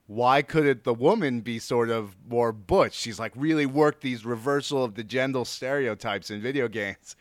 [0.07, 2.93] why couldn't the woman be sort of more butch?
[2.93, 7.15] She's like really worked these reversal of the gender stereotypes in video games,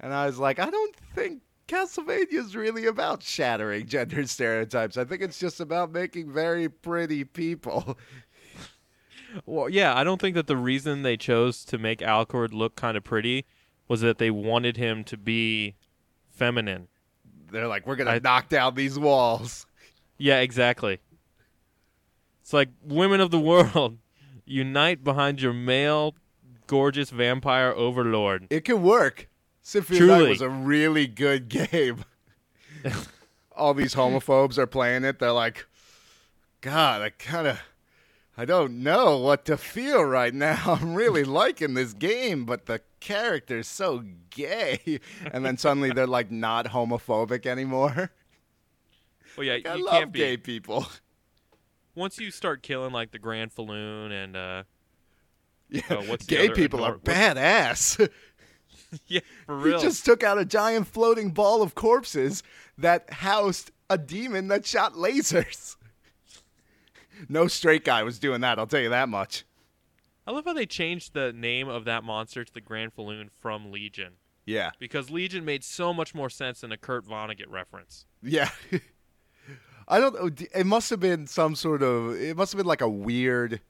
[0.00, 4.96] and I was like, I don't think Castlevania is really about shattering gender stereotypes.
[4.96, 7.98] I think it's just about making very pretty people.
[9.44, 12.96] Well, yeah, I don't think that the reason they chose to make Alucard look kind
[12.96, 13.44] of pretty
[13.88, 15.74] was that they wanted him to be
[16.30, 16.88] feminine.
[17.50, 19.66] They're like, we're gonna knock down these walls.
[20.16, 21.00] Yeah, exactly.
[22.46, 23.98] It's like women of the world
[24.44, 26.14] unite behind your male,
[26.68, 28.46] gorgeous vampire overlord.
[28.50, 29.28] It could work.
[29.62, 32.04] Symphony Night was a really good game.
[33.56, 35.18] All these homophobes are playing it.
[35.18, 35.66] They're like,
[36.60, 37.60] God, I kind of,
[38.38, 40.78] I don't know what to feel right now.
[40.80, 45.00] I'm really liking this game, but the character's so gay.
[45.32, 48.12] And then suddenly they're like not homophobic anymore.
[49.36, 50.20] Well, yeah, I you love can't be.
[50.20, 50.86] gay people.
[51.96, 54.62] Once you start killing like the Granfaloon and uh,
[55.68, 58.08] Yeah, Oh, what's gay other people ador- are badass.
[59.06, 59.78] yeah, for real.
[59.78, 62.42] He just took out a giant floating ball of corpses
[62.78, 65.76] that housed a demon that shot lasers.
[67.28, 69.44] No straight guy was doing that, I'll tell you that much.
[70.26, 74.14] I love how they changed the name of that monster to the Granfaloon from Legion
[74.44, 74.72] Yeah.
[74.78, 78.04] because Legion made so much more sense than a Kurt Vonnegut reference.
[78.22, 78.50] Yeah.
[79.88, 80.46] I don't oh, know.
[80.54, 82.14] It must have been some sort of.
[82.16, 83.60] It must have been like a weird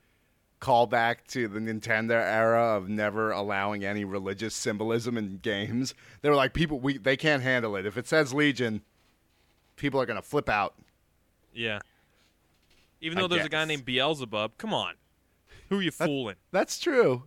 [0.61, 5.95] callback to the Nintendo era of never allowing any religious symbolism in games.
[6.23, 7.87] They were like, people, we they can't handle it.
[7.87, 8.83] If it says Legion,
[9.77, 10.75] people are gonna flip out.
[11.53, 11.81] Yeah.
[13.01, 14.95] Even I though there's a guy named Beelzebub, come on.
[15.69, 16.37] Who are you fooling?
[16.51, 17.25] That's true.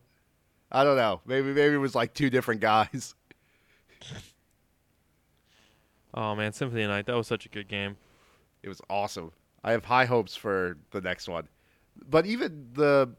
[0.71, 1.21] I don't know.
[1.25, 3.15] Maybe maybe it was like two different guys.
[6.11, 7.95] Oh man, Symphony of Night, that was such a good game.
[8.63, 9.31] It was awesome.
[9.63, 11.47] I have high hopes for the next one.
[12.09, 13.09] But even the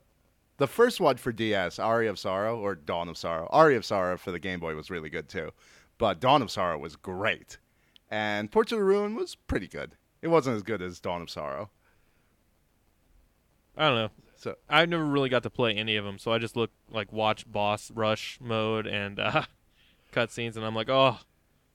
[0.56, 3.48] the first one for DS, Aria of Sorrow or Dawn of Sorrow.
[3.50, 5.50] Aria of Sorrow for the Game Boy was really good too.
[5.96, 7.58] But Dawn of Sorrow was great.
[8.10, 9.96] And Portrait of the Ruin was pretty good.
[10.22, 11.70] It wasn't as good as Dawn of Sorrow.
[13.76, 14.10] I don't know.
[14.36, 17.12] So I've never really got to play any of them, so I just look like
[17.12, 19.44] watch boss rush mode and uh,
[20.12, 21.18] cutscenes, and I'm like, oh,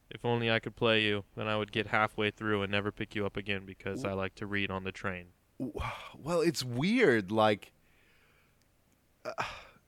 [0.10, 3.16] if only I could play you, then I would get halfway through and never pick
[3.16, 5.28] you up again because I like to read on the train.
[5.60, 7.72] well, it's weird like
[9.26, 9.44] uh,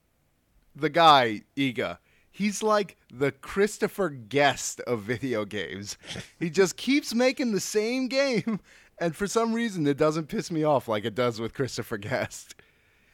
[0.75, 1.97] the guy Iga
[2.37, 5.97] He's like the Christopher Guest of video games.
[6.39, 8.59] He just keeps making the same game,
[8.99, 12.53] and for some reason, it doesn't piss me off like it does with Christopher Guest.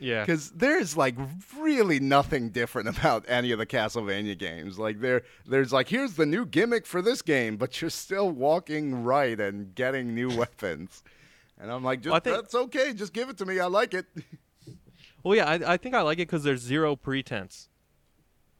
[0.03, 0.21] Yeah.
[0.25, 1.15] Because there's like
[1.57, 4.77] really nothing different about any of the Castlevania games.
[4.77, 9.03] Like there, there's like here's the new gimmick for this game, but you're still walking
[9.03, 11.03] right and getting new weapons.
[11.59, 12.93] And I'm like, just, Well, think- that's okay.
[12.93, 13.59] Just give it to me.
[13.59, 14.05] I like it.
[15.23, 17.69] Well, yeah, I, I think I like it because there's zero pretense.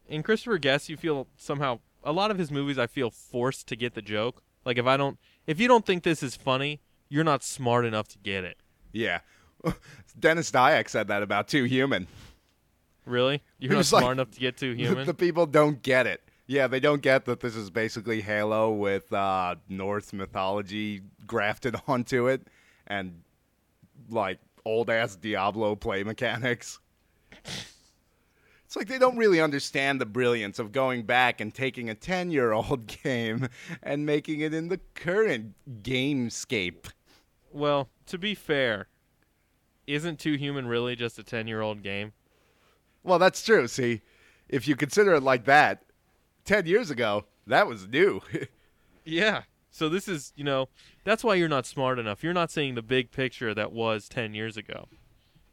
[0.08, 2.78] In Christopher Guest, you feel somehow a lot of his movies.
[2.78, 4.42] I feel forced to get the joke.
[4.64, 6.80] Like if I don't, if you don't think this is funny,
[7.10, 8.56] you're not smart enough to get it.
[8.92, 9.20] Yeah.
[10.18, 12.06] Denis Dyack said that about Too Human.
[13.06, 15.06] Really, you're not smart like- enough to get too human.
[15.06, 16.22] The people don't get it.
[16.46, 22.28] Yeah, they don't get that this is basically Halo with uh, Norse mythology grafted onto
[22.28, 22.48] it
[22.86, 23.22] and
[24.10, 26.78] like old ass Diablo play mechanics.
[28.64, 32.30] It's like they don't really understand the brilliance of going back and taking a 10
[32.30, 33.48] year old game
[33.82, 36.86] and making it in the current gamescape.
[37.52, 38.88] well, to be fair,
[39.86, 42.12] isn't Too Human really just a ten-year-old game?
[43.02, 43.68] Well, that's true.
[43.68, 44.00] See,
[44.48, 45.84] if you consider it like that,
[46.44, 48.20] 10 years ago, that was new.
[49.06, 49.42] Yeah.
[49.70, 50.70] So this is, you know,
[51.04, 52.24] that's why you're not smart enough.
[52.24, 54.88] You're not seeing the big picture that was 10 years ago.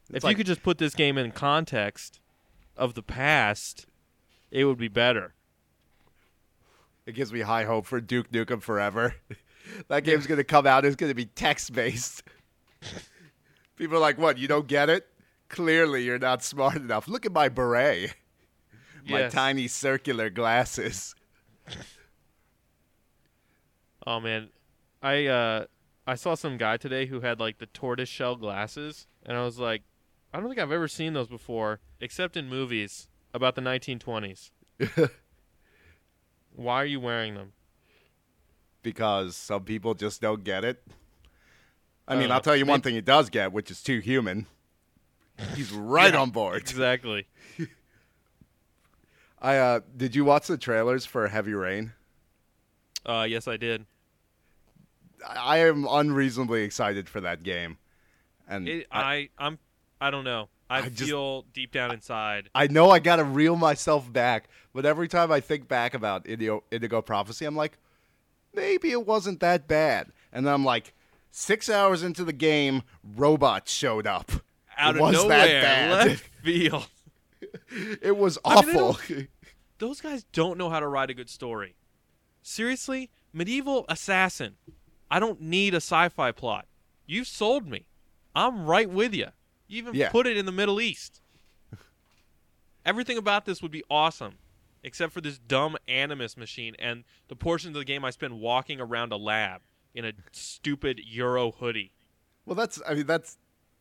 [0.09, 2.21] if It's you could just put this game in context
[2.77, 3.87] of the past,
[4.51, 5.33] it would be better.
[7.05, 9.15] It gives me high hope for Duke Nukem Forever.
[9.89, 10.85] that game's going to come out.
[10.85, 12.23] It's going to be text based.
[13.81, 14.37] People are like, what?
[14.37, 15.07] You don't get it?
[15.49, 17.07] Clearly, you're not smart enough.
[17.07, 18.13] Look at my beret,
[19.07, 19.33] my Yes.
[19.33, 21.15] tiny circular glasses.
[24.05, 24.49] Oh man,
[25.01, 25.65] I uh
[26.07, 29.59] I saw some guy today who had like the tortoise shell glasses, and I was
[29.59, 29.83] like,
[30.33, 34.49] I don't think I've ever seen those before, except in movies about the 1920s.
[36.55, 37.53] Why are you wearing them?
[38.83, 40.83] because some people just don't get it.
[42.07, 44.47] I mean, don't I'll tell you one thing he does get, which is too human.
[45.55, 46.57] He's right Yeah, on board.
[46.61, 47.25] Exactly.
[49.41, 51.93] I uh, did you watch the trailers for Heavy Rain?
[53.05, 53.85] Uh, yes, I did.
[55.27, 57.77] I am unreasonably excited for that game,
[58.47, 59.59] and It, I, I, I'm,
[59.99, 60.49] I don't know.
[60.69, 62.49] I, I just- feel deep down inside.
[62.55, 66.63] I know I gotta reel myself back, but every time I think back about Indigo,
[66.71, 67.77] Indigo Prophecy, I'm like,
[68.53, 70.93] maybe it wasn't that bad, and then I'm like,
[71.31, 72.83] six hours into the game,
[73.15, 74.31] robots showed up.
[74.77, 76.07] Out of was nowhere, that bad.
[76.07, 76.87] left field.
[78.01, 78.97] it was I mean, awful.
[79.79, 81.75] Those guys don't know how to write a good story.
[82.43, 84.55] Seriously, medieval assassin.
[85.09, 86.65] I don't need a sci-fi plot.
[87.05, 87.85] You sold me.
[88.33, 89.27] I'm right with you.
[89.67, 90.09] You even Yeah.
[90.09, 91.21] put it in the Middle East.
[92.85, 94.35] Everything about this would be awesome,
[94.83, 98.79] except for this dumb animus machine and the portions of the game I spend walking
[98.81, 99.61] around a lab
[99.93, 101.91] in a stupid Euro hoodie.
[102.45, 103.37] well, that's I mean that's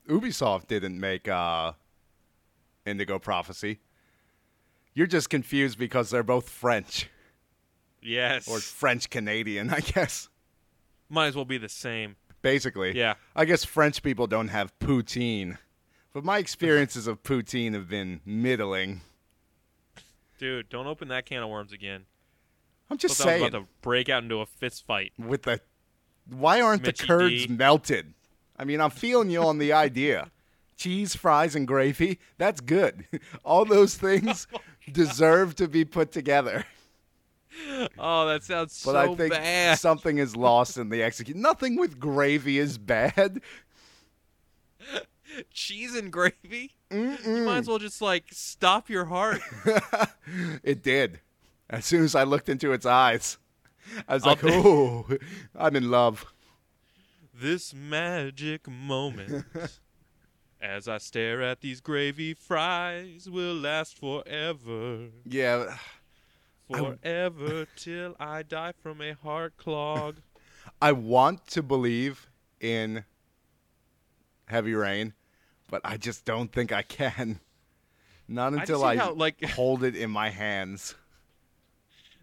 [0.09, 1.73] Ubisoft didn't make uh,
[2.87, 3.81] Indigo Prophecy.
[4.95, 7.09] You're just confused because they're both French
[8.03, 8.49] Yes.
[8.49, 10.29] or French Canadian, I guess.
[11.09, 12.17] Might as well be the same.
[12.43, 13.15] Basically, Yeah.
[13.37, 15.59] I guess French people don't have poutine,
[16.15, 19.03] but my experiences of poutine have been middling.
[20.39, 22.07] Dude, don't open that can of worms again.
[22.91, 25.13] I'm just Thought I was about to break out into a fist fight.
[25.19, 25.61] with the
[26.29, 27.55] why aren't Mitchy the curds D.
[27.55, 28.15] melted?
[28.59, 30.31] I mean, I'm feeling you on the idea.
[30.77, 32.19] Cheese, fries, and gravy.
[32.39, 33.07] That's good.
[33.45, 34.47] All those things
[34.93, 36.65] deserve to be put together.
[37.99, 39.79] Oh, that sounds But so I think bad.
[39.79, 41.43] something is lost in the execution.
[41.43, 43.41] Nothing with gravy is bad.
[45.53, 46.73] Cheese and gravy.
[46.91, 47.45] You Mm-mm.
[47.45, 49.41] might as well just like stop your heart.
[50.65, 51.21] it did.
[51.69, 53.39] As soon as I looked into its eyes,
[54.09, 55.07] I was I'll like, be- "Oh,
[55.59, 56.25] I'm in love."
[57.33, 59.47] this magic moment
[60.61, 65.09] as I stare at these gravy fries will last forever.
[65.25, 65.77] Yeah,
[66.71, 70.19] Forever till I die from a heart clog.
[70.83, 72.29] I want to believe
[72.61, 73.05] in
[74.47, 75.15] heavy rain,
[75.71, 77.41] but I just don't think I can.
[78.29, 80.95] Not until see I, how, like- hold it in my hands.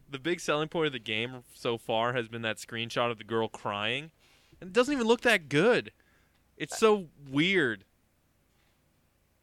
[0.09, 3.23] The big selling point of the game so far has been that screenshot of the
[3.23, 4.11] girl crying.
[4.61, 5.91] And it doesn't even look that good.
[6.57, 7.83] It's so weird.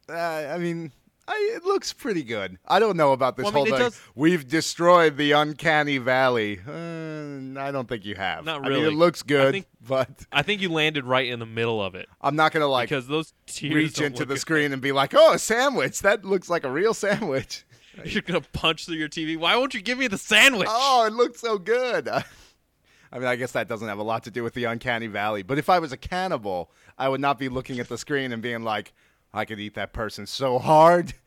[0.09, 0.91] Uh, I mean,
[1.27, 2.57] I, it looks pretty good.
[2.67, 3.85] I don't know about this Well, I mean, whole thing.
[3.89, 6.59] does- We've destroyed the uncanny valley.
[6.67, 8.45] Uh, I don't think you have.
[8.45, 8.93] Not I mean, really.
[8.93, 12.07] it looks good, think- but I think you landed right in the middle of it.
[12.21, 14.41] I'm not gonna like because those tears reach into the good.
[14.41, 15.99] screen and be like, "Oh, a sandwich!
[16.01, 17.64] That looks like a real sandwich."
[18.05, 19.37] You're gonna punch through your TV.
[19.37, 20.67] Why won't you give me the sandwich?
[20.69, 22.07] Oh, it looks so good.
[23.11, 25.41] I mean, I guess that doesn't have a lot to do with the uncanny valley.
[25.43, 28.41] But if I was a cannibal, I would not be looking at the screen and
[28.41, 28.93] being like,
[29.33, 31.13] "I could eat that person so hard."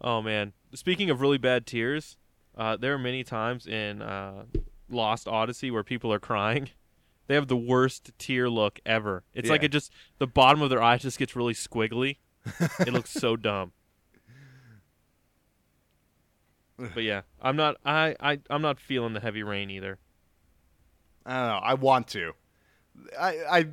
[0.00, 0.52] Oh man.
[0.74, 2.16] Speaking of really bad tears,
[2.56, 4.44] uh, there are many times in uh,
[4.88, 6.70] Lost Odyssey where people are crying.
[7.26, 9.22] They have the worst tear look ever.
[9.34, 12.16] It's like it just the bottom of their eye just gets really squiggly.
[12.80, 13.72] it looks so dumb.
[16.94, 19.98] But yeah, I'm not I, I I'm not feeling the heavy rain either.
[21.26, 21.60] I don't know.
[21.62, 22.32] I want to.
[23.18, 23.66] I I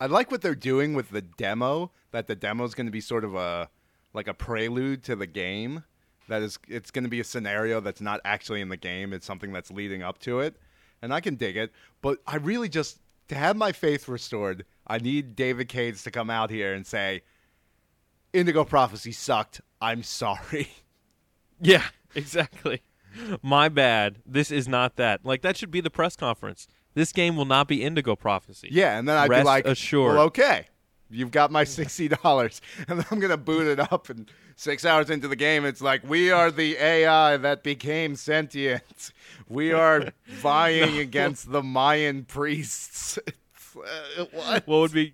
[0.00, 1.92] I like what they're doing with the demo.
[2.12, 3.68] That the demo is going to be sort of a
[4.14, 5.84] like a prelude to the game.
[6.28, 9.12] That is, it's going to be a scenario that's not actually in the game.
[9.12, 10.56] It's something that's leading up to it,
[11.00, 11.72] and I can dig it.
[12.02, 12.98] But I really just
[13.28, 14.64] to have my faith restored.
[14.86, 17.22] I need David Cage to come out here and say,
[18.32, 19.60] "Indigo Prophecy sucked.
[19.80, 20.68] I'm sorry."
[21.58, 21.84] Yeah,
[22.16, 22.82] exactly.
[23.42, 24.18] My bad.
[24.26, 25.24] This is not that.
[25.24, 26.68] Like that should be the press conference.
[26.94, 28.68] This game will not be Indigo Prophecy.
[28.70, 30.14] Yeah, and then I'd Rest be like, assured.
[30.16, 30.66] "Well, okay,
[31.10, 35.10] you've got my sixty dollars," and then I'm gonna boot it up, and six hours
[35.10, 39.12] into the game, it's like, "We are the AI that became sentient.
[39.48, 43.18] We are vying against the Mayan priests."
[43.76, 44.66] Uh, what?
[44.66, 45.12] What would be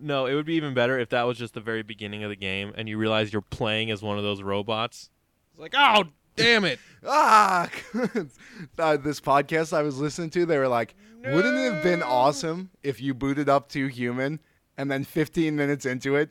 [0.00, 2.36] No, it would be even better if that was just the very beginning of the
[2.36, 5.10] game and you realize you're playing as one of those robots.
[5.54, 6.04] It's like, "Oh,
[6.36, 7.70] damn it." ah,
[8.78, 12.70] uh, this podcast I was listening to, they were like, "Wouldn't it have been awesome
[12.82, 14.40] if you booted up Too Human,
[14.76, 16.30] and then 15 minutes into it,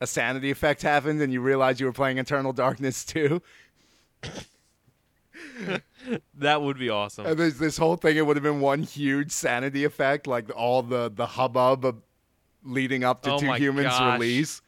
[0.00, 3.40] a sanity effect happened, and you realized you were playing Eternal Darkness too?"
[6.34, 7.26] That would be awesome.
[7.26, 8.16] And there's this whole thing.
[8.16, 11.96] It would have been one huge sanity effect, like all the the hubbub of
[12.62, 14.14] leading up to Oh Too Human's gosh.
[14.14, 14.62] release.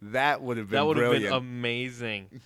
[0.00, 2.40] That would have been That would have been amazing.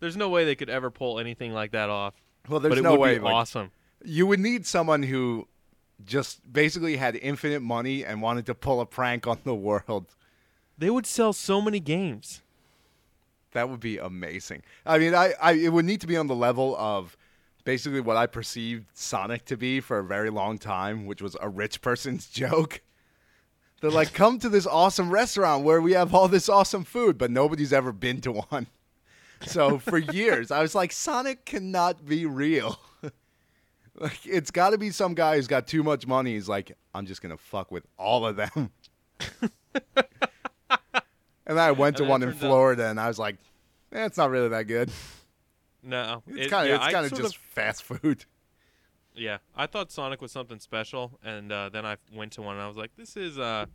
[0.00, 2.14] There's no way they could ever pull anything like that off.
[2.48, 3.14] well, there's but it no would way.
[3.18, 3.70] be like, awesome.
[4.04, 5.48] you would need someone who
[6.04, 10.06] just basically had infinite money and wanted to pull a prank on the world.
[10.76, 12.42] They would sell so many games.
[13.52, 14.62] That would be amazing.
[14.86, 17.16] I mean, I, I it would need to be on the level of
[17.64, 21.48] basically what I perceived Sonic to be for a very long time, which was a
[21.48, 22.82] rich person's joke.
[23.80, 27.30] They're like, come to this awesome restaurant where we have all this awesome food, but
[27.30, 28.66] nobody's ever been to one.
[29.46, 32.78] So for years, I was like, Sonic cannot be real.
[33.94, 36.34] like, it's got to be some guy who's got too much money.
[36.34, 38.70] He's like, I'm just gonna fuck with all of them.
[39.94, 39.96] and
[41.46, 43.36] then I went to And one in out- Florida, and I was like,
[43.92, 44.90] eh, it's not really that good.
[45.82, 48.24] No, It's it- kind of yeah, it's kind of just fast food.
[49.20, 52.62] Yeah, I thought Sonic was something special, and uh, then I went to one, and
[52.62, 53.66] I was like, "This is uh,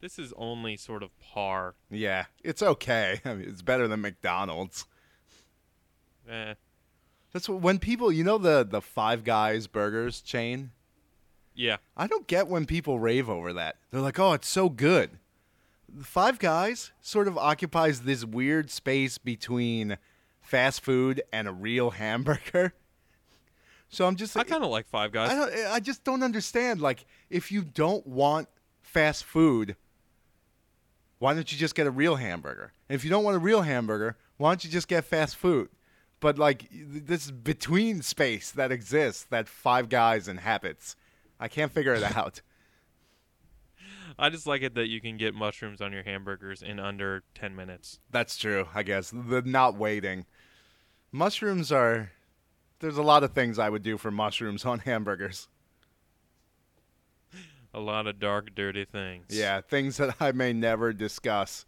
[0.00, 3.20] this is only sort of par." Yeah, it's okay.
[3.26, 4.86] I mean, it's better than McDonald's.
[6.30, 6.54] Eh.
[7.32, 10.70] That's what, when people, you know, the the Five Guys burgers chain.
[11.54, 13.76] Yeah, I don't get when people rave over that.
[13.90, 15.18] They're like, "Oh, it's so good."
[16.02, 19.98] Five Guys sort of occupies this weird space between
[20.40, 22.74] fast food and a real hamburger.
[23.88, 25.30] So I'm just I kind of like Five Guys.
[25.30, 28.48] I don't I just don't understand like if you don't want
[28.82, 29.76] fast food
[31.20, 32.72] why don't you just get a real hamburger?
[32.88, 35.68] And if you don't want a real hamburger, why don't you just get fast food?
[36.20, 40.94] But like this between space that exists that five guys inhabits.
[41.38, 42.42] I can't figure it out.
[44.18, 47.56] I just like it that you can get mushrooms on your hamburgers in under ten
[47.56, 48.00] minutes.
[48.10, 49.10] That's true, I guess.
[49.10, 50.26] The not waiting.
[51.10, 52.12] Mushrooms are.
[52.80, 55.48] There's a lot of things I would do for mushrooms on hamburgers.
[57.72, 59.26] A lot of dark, dirty things.
[59.30, 61.66] Yeah, things that I may never discuss.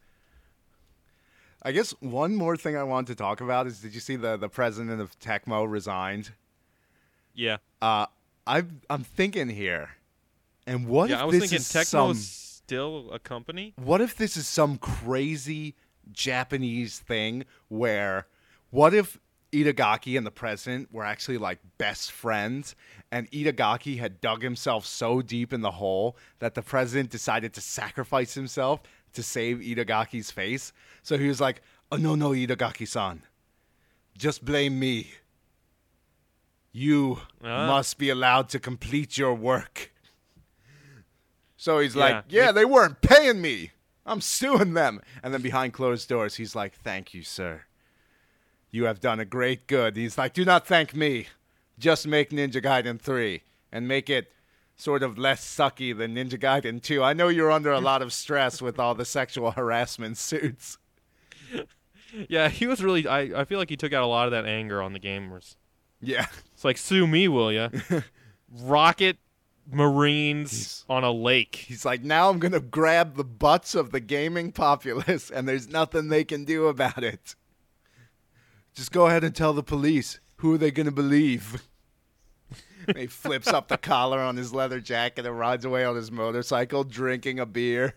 [1.64, 4.36] I guess one more thing I wanted to talk about is did you see the,
[4.36, 6.32] the president of Tecmo resigned?
[7.34, 7.58] Yeah.
[7.80, 8.06] Uh,
[8.46, 9.90] I I'm thinking here,
[10.66, 13.74] and what yeah, if I was this thinking is Tecmo's some still a company.
[13.76, 15.76] what if this is some crazy
[16.10, 18.26] Japanese thing where
[18.70, 19.18] what if
[19.52, 22.74] Itagaki and the president were actually like best friends
[23.10, 27.60] and Itagaki had dug himself so deep in the hole that the president decided to
[27.60, 28.80] sacrifice himself
[29.12, 30.72] to save Itagaki's face.
[31.02, 33.22] So he was like, "Oh no, no, Itagaki-san.
[34.16, 35.12] Just blame me.
[36.72, 37.66] You Ah.
[37.66, 39.92] must be allowed to complete your work."
[41.56, 42.00] So he's Yeah.
[42.04, 43.72] like, "Yeah, they weren't paying me.
[44.04, 47.64] I'm suing them." And then behind closed doors, he's like, "Thank you, sir.
[48.70, 51.28] You have done a great good." He's like, "Do not thank me.
[51.78, 54.32] Just make Ninja Gaiden 3 and make it
[54.76, 57.02] sort of less sucky than Ninja Gaiden 2.
[57.02, 60.78] I know you're under a lot of stress with all the sexual harassment suits."
[62.28, 63.06] Yeah, he was really.
[63.06, 65.56] I, I feel like he took out a lot of that anger on the gamers.
[66.02, 66.26] Yeah.
[66.52, 67.70] It's like sue me, will ya?
[68.50, 69.16] Rocket
[69.70, 71.56] Marines He's- on a lake.
[71.68, 75.68] He's like, "Now I'm going to grab the butts of the gaming populace and there's
[75.68, 77.34] nothing they can do about it."
[78.74, 80.20] Just go ahead and tell the police.
[80.36, 81.62] Who are they going to believe?
[82.96, 86.84] he flips up the collar on his leather jacket and rides away on his motorcycle
[86.84, 87.94] drinking a beer.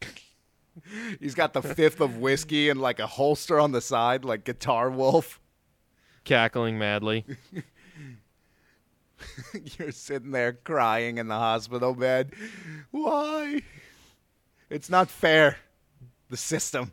[1.20, 4.90] He's got the fifth of whiskey and like a holster on the side, like Guitar
[4.90, 5.40] Wolf.
[6.24, 7.24] cackling madly.
[9.78, 12.32] You're sitting there crying in the hospital bed.
[12.90, 13.62] Why?
[14.70, 15.58] It's not fair.
[16.30, 16.92] The system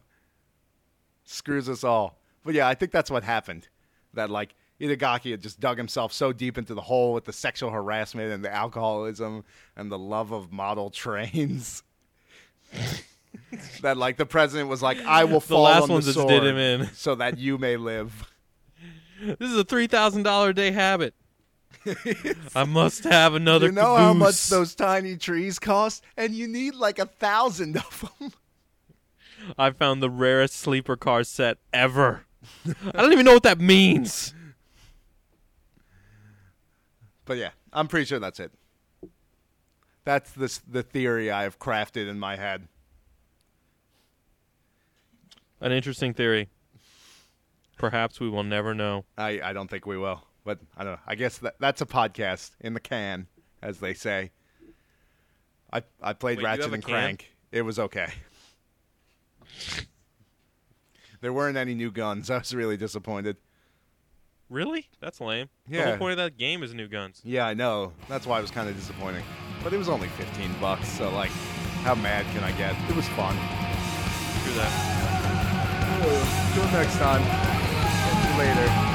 [1.24, 2.20] screws us all.
[2.44, 3.68] But yeah, I think that's what happened.
[4.14, 7.70] That like Itagaki had just dug himself so deep into the hole with the sexual
[7.70, 9.44] harassment and the alcoholism
[9.76, 11.84] and the love of model trains.
[13.82, 16.30] that like the president was like, "I will The fall last on ones the sword
[16.30, 16.86] did him in.
[16.94, 18.32] so that you may live."
[19.22, 21.14] This is a three thousand dollar day habit.
[22.56, 23.68] I must have another.
[23.68, 28.10] you know how much those tiny trees cost, and you need like a thousand of
[28.20, 28.34] them.
[29.58, 32.26] I found the rarest sleeper car set ever.
[32.68, 34.34] I don't even know what that means.
[37.30, 38.52] But yeah, I'm pretty sure that's it.
[40.04, 42.68] That's the the theory I have crafted in my head.
[45.62, 46.50] An interesting theory.
[47.78, 49.06] Perhaps we will never know.
[49.16, 51.00] I, I don't think we will, but I don't know.
[51.06, 53.28] I guess that that's a podcast in the can,
[53.62, 54.32] as they say.
[55.72, 56.92] I I played Wait, Ratchet and can?
[56.92, 57.32] Clank.
[57.52, 58.12] It was okay.
[61.22, 62.32] there weren't any new guns.
[62.32, 63.38] I was really disappointed.
[64.50, 64.90] Really?
[65.00, 65.50] That's lame.
[65.68, 67.22] The whole point of that game is new guns.
[67.24, 67.94] Yeah, I know.
[68.08, 69.24] That's why it was kind of disappointing.
[69.64, 71.32] But it was only 15 bucks, so like,
[71.84, 72.76] how mad can I get?
[72.90, 73.36] It was fun.
[74.42, 74.96] Screw that.
[76.56, 77.22] Till next time.
[77.24, 78.89] Catch you later.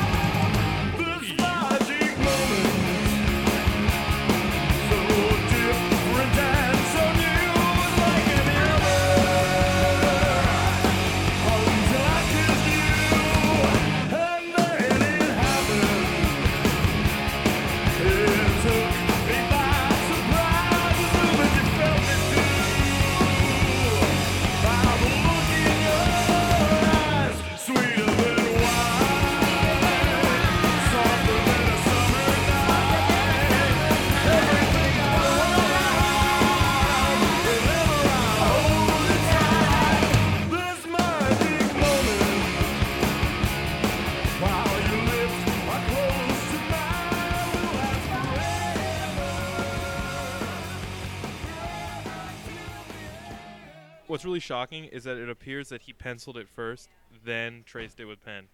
[54.34, 56.88] What's really shocking is that it appears that he penciled it first,
[57.24, 58.48] then traced it with pen.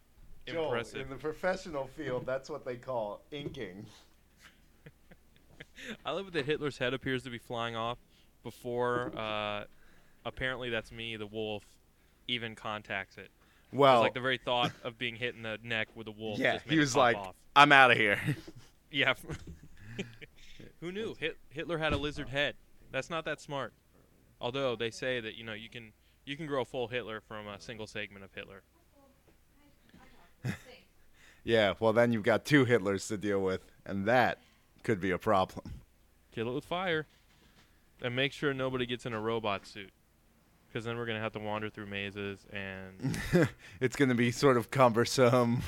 [0.47, 1.01] Impressive.
[1.01, 3.87] in the professional field, that's what they call inking.
[6.05, 7.97] I love it that Hitler's head appears to be flying off
[8.43, 9.11] before.
[9.16, 9.64] Uh,
[10.26, 11.64] apparently, that's me, the wolf,
[12.28, 13.31] even contacts it.
[13.70, 16.39] It's Well, like the very thought of being hit in the neck with a wolf.
[16.39, 17.35] yeah, just made he it was pop like, off.
[17.57, 18.20] "I'm out of here."
[18.91, 19.14] yeah.
[20.83, 22.57] Who knew Hit- Hitler had a lizard head?
[22.93, 23.72] That's not that smart.
[24.41, 25.93] Although they say that you know you can
[26.24, 28.62] you can grow a full Hitler from a single segment of Hitler.
[31.43, 34.43] Yeah, well then you've got two Hitlers to deal with, and that
[34.82, 35.72] could be a problem.
[36.32, 37.07] Kill it with fire,
[38.03, 39.91] and make sure nobody gets in a robot suit,
[40.68, 43.18] because then we're gonna have to wander through mazes and
[43.80, 45.62] it's going to be sort of cumbersome.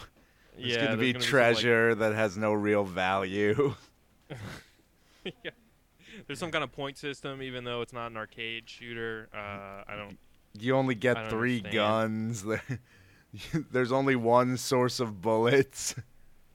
[0.59, 3.75] There's yeah, going to be gonna some, like- treasure that has no real value.
[5.25, 5.51] yeah.
[6.27, 9.29] There's some kind of point system, even though it's not an arcade shooter.
[9.35, 10.18] Uh, I don't.
[10.59, 11.75] You only get three understand.
[11.75, 12.45] guns.
[13.73, 15.95] There's only one source of bullets.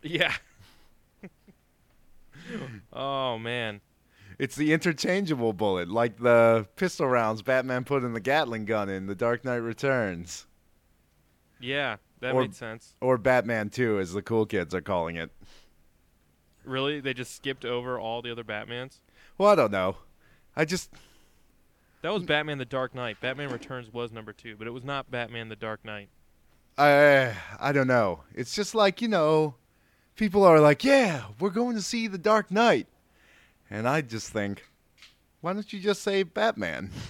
[0.04, 0.32] Yeah.
[2.94, 3.82] oh man.
[4.40, 9.08] It's the interchangeable bullet, like the pistol rounds Batman put in the Gatling gun in
[9.08, 10.46] The Dark Knight Returns.
[11.60, 12.94] Yeah, that Or- made sense.
[13.02, 15.32] Or Batman 2, as the cool kids are calling it.
[16.64, 19.00] Really, they just skipped over all the other Batmans.
[19.38, 19.98] Well, I don't know.
[20.56, 20.92] I just.
[22.02, 23.20] That was Batman: The Dark Knight.
[23.22, 26.10] Batman Returns was number two, but it was not Batman: The Dark Knight.
[26.78, 28.22] I I don't know.
[28.34, 29.56] It's just like you know,
[30.16, 32.88] people are like, "Yeah, we're going to see The Dark Knight,"
[33.70, 34.64] and I just think,
[35.42, 36.92] why don't you just say Batman?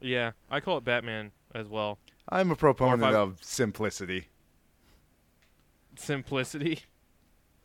[0.00, 1.96] Yeah, I call it Batman as well.
[2.28, 4.26] I'm a proponent I- of simplicity.
[5.96, 6.80] Simplicity.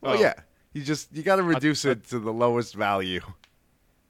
[0.00, 0.20] Well, Oh.
[0.20, 0.32] yeah,
[0.72, 3.20] you just you got to reduce it to the lowest value.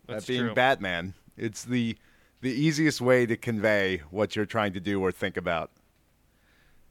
[0.07, 0.55] That's that being true.
[0.55, 1.97] Batman, it's the
[2.41, 5.71] the easiest way to convey what you're trying to do or think about.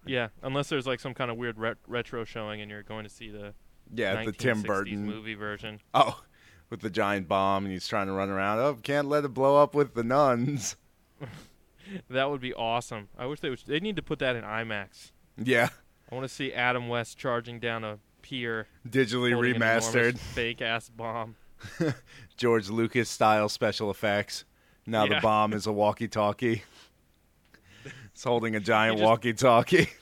[0.05, 3.10] Yeah, unless there's like some kind of weird ret- retro showing and you're going to
[3.10, 3.53] see the
[3.93, 5.05] Yeah, the Tim Burton.
[5.05, 5.80] movie version.
[5.93, 6.22] Oh,
[6.70, 8.60] with the giant bomb, and he's trying to run around.
[8.60, 10.76] Oh, can't let it blow up with the nuns.
[12.10, 13.07] That would be awesome.
[13.18, 13.64] I wish they would.
[13.66, 15.12] They need to put that in IMAX.
[15.38, 15.70] Yeah,
[16.12, 20.20] I want to see Adam West charging down a pier, digitally remastered.
[20.20, 21.36] fake ass bomb.
[22.38, 24.45] George Lucas style special effects.
[24.86, 25.16] Now Yeah.
[25.16, 26.64] the bomb is a walkie-talkie.
[28.14, 29.89] it's holding a giant just- walkie-talkie.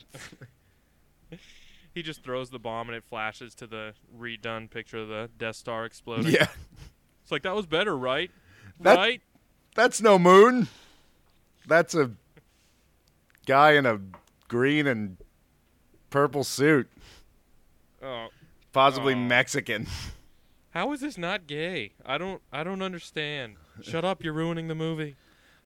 [1.94, 5.56] He just throws the bomb and it flashes to the redone picture of the Death
[5.56, 6.32] Star exploding.
[6.32, 6.46] yeah,
[7.24, 8.30] It's like that was better, right?
[8.82, 9.22] That- right?
[9.74, 10.68] that's no moon.
[11.66, 12.12] That's a
[13.48, 14.00] guy in a
[14.48, 15.18] green and
[16.12, 16.88] purple suit,
[18.04, 18.28] Oh,
[18.74, 19.18] possibly Oh.
[19.18, 19.88] Mexican.
[20.72, 21.94] how is this not gay?
[22.06, 22.42] I don't.
[22.52, 23.56] I don't understand.
[23.82, 24.24] Shut up!
[24.24, 25.16] You're ruining the movie.